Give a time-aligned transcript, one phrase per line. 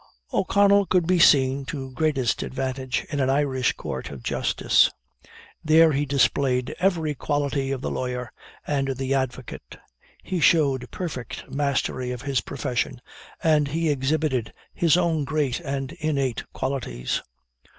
[0.33, 4.89] O'Connell could be seen to greatest advantage in an Irish court of justice.
[5.63, 8.31] There he displayed every quality of the lawyer
[8.65, 9.77] and the advocate.
[10.23, 12.99] He showed perfect mastery of his profession,
[13.43, 17.21] and he exhibited his own great and innate qualities.